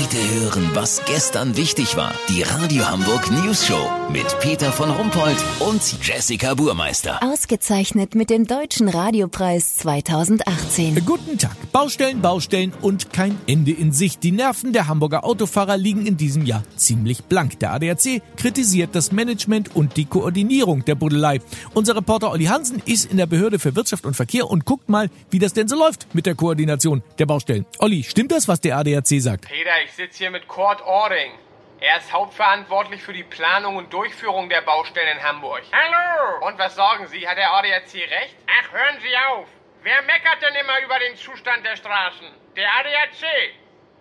[0.00, 2.14] Heute hören, was gestern wichtig war.
[2.28, 7.20] Die Radio Hamburg News Show mit Peter von Rumpold und Jessica Burmeister.
[7.20, 11.04] Ausgezeichnet mit dem Deutschen Radiopreis 2018.
[11.04, 11.56] Guten Tag.
[11.72, 14.22] Baustellen, Baustellen und kein Ende in Sicht.
[14.22, 17.58] Die Nerven der Hamburger Autofahrer liegen in diesem Jahr ziemlich blank.
[17.58, 21.40] Der ADAC kritisiert das Management und die Koordinierung der Buddelei.
[21.74, 25.10] Unser Reporter Olli Hansen ist in der Behörde für Wirtschaft und Verkehr und guckt mal,
[25.30, 27.66] wie das denn so läuft mit der Koordination der Baustellen.
[27.80, 29.46] Olli, stimmt das, was der ADAC sagt?
[29.48, 31.32] Peter, ich sitze hier mit Kurt Ording.
[31.80, 35.62] Er ist hauptverantwortlich für die Planung und Durchführung der Baustellen in Hamburg.
[35.72, 36.46] Hallo!
[36.46, 37.26] Und was sagen Sie?
[37.26, 38.36] Hat der ADAC recht?
[38.46, 39.46] Ach, hören Sie auf.
[39.82, 42.26] Wer meckert denn immer über den Zustand der Straßen?
[42.56, 43.54] Der ADAC.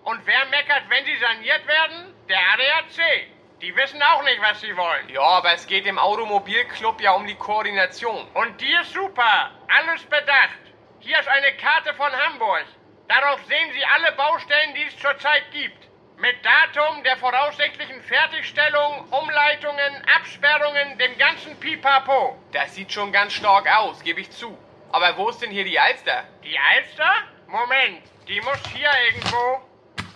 [0.03, 2.13] Und wer meckert, wenn sie saniert werden?
[2.27, 3.27] Der ADAC.
[3.61, 5.07] Die wissen auch nicht, was sie wollen.
[5.09, 8.27] Ja, aber es geht im Automobilclub ja um die Koordination.
[8.33, 9.51] Und die ist super.
[9.69, 10.59] Alles bedacht.
[10.99, 12.65] Hier ist eine Karte von Hamburg.
[13.07, 15.87] Darauf sehen Sie alle Baustellen, die es zurzeit gibt.
[16.17, 22.37] Mit Datum der voraussichtlichen Fertigstellung, Umleitungen, Absperrungen, dem ganzen Pipapo.
[22.51, 24.57] Das sieht schon ganz stark aus, gebe ich zu.
[24.91, 26.23] Aber wo ist denn hier die Alster?
[26.43, 27.13] Die Alster?
[27.47, 29.61] Moment, die muss hier irgendwo.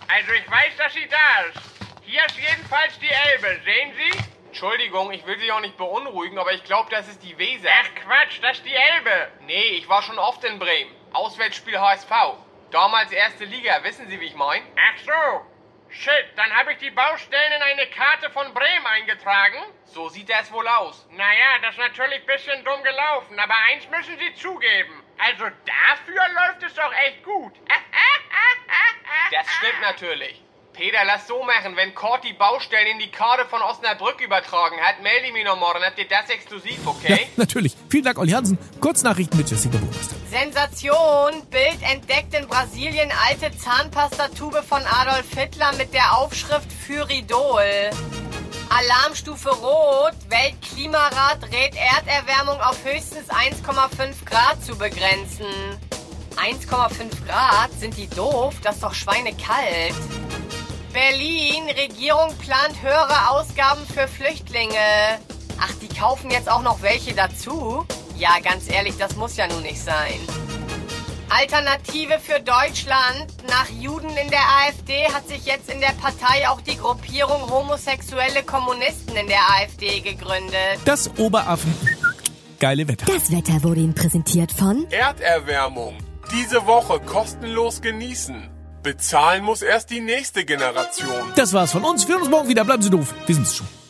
[0.08, 1.60] Also ich weiß, dass sie da ist.
[2.04, 4.18] Hier ist jedenfalls die Elbe, sehen Sie?
[4.48, 7.70] Entschuldigung, ich will Sie auch nicht beunruhigen, aber ich glaube, das ist die Weser.
[7.80, 9.28] Ach Quatsch, das ist die Elbe.
[9.46, 10.94] Nee, ich war schon oft in Bremen.
[11.14, 12.10] Auswärtsspiel HSV.
[12.72, 14.62] Damals erste Liga, wissen Sie, wie ich mein?
[14.76, 15.46] Ach so.
[15.90, 19.58] Shit, dann habe ich die Baustellen in eine Karte von Bremen eingetragen.
[19.84, 21.06] So sieht das wohl aus.
[21.10, 25.02] Naja, das ist natürlich ein bisschen dumm gelaufen, aber eins müssen Sie zugeben.
[25.18, 27.52] Also dafür läuft es doch echt gut.
[29.30, 30.42] Das stimmt natürlich.
[30.72, 31.76] Peter, lass so machen.
[31.76, 35.58] Wenn Kurt die Baustellen in die Karte von Osnabrück übertragen hat, melde ich mich noch
[35.58, 35.84] morgen.
[35.84, 37.12] Habt ihr das exklusiv, okay?
[37.12, 37.76] Ja, natürlich.
[37.90, 38.58] Vielen Dank, Olli Hansen.
[38.80, 40.16] Kurznachrichten mit Jessica Burmeister.
[40.30, 41.46] Sensation!
[41.50, 47.90] Bild entdeckt in Brasilien alte Zahnpastatube von Adolf Hitler mit der Aufschrift Fyridol.
[48.70, 50.14] Alarmstufe Rot.
[50.30, 55.44] Weltklimarat rät Erderwärmung auf höchstens 1,5 Grad zu begrenzen.
[56.36, 57.70] 1,5 Grad?
[57.78, 58.54] Sind die doof?
[58.62, 59.94] Das ist doch schweinekalt.
[60.92, 61.64] Berlin.
[61.68, 65.18] Regierung plant höhere Ausgaben für Flüchtlinge.
[65.60, 67.86] Ach, die kaufen jetzt auch noch welche dazu?
[68.18, 70.20] Ja, ganz ehrlich, das muss ja nun nicht sein.
[71.28, 73.26] Alternative für Deutschland.
[73.48, 78.42] Nach Juden in der AfD hat sich jetzt in der Partei auch die Gruppierung homosexuelle
[78.42, 80.78] Kommunisten in der AfD gegründet.
[80.84, 81.74] Das Oberaffen.
[82.60, 83.06] Geile Wetter.
[83.06, 85.96] Das Wetter wurde Ihnen präsentiert von Erderwärmung.
[86.32, 88.50] Diese Woche kostenlos genießen.
[88.82, 91.32] Bezahlen muss erst die nächste Generation.
[91.36, 92.06] Das war's von uns.
[92.06, 92.64] Wir hören uns morgen wieder.
[92.64, 93.14] Bleiben Sie doof.
[93.26, 93.81] Wir sind's schon.